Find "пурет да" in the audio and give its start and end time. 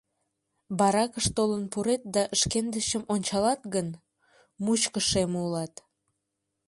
1.71-2.23